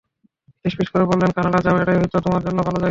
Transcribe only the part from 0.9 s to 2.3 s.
করে বললেন, কানাডা যাও, ওটাই হয়তো